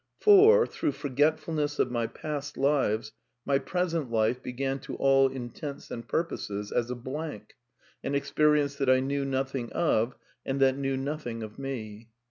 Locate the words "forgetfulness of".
0.93-1.91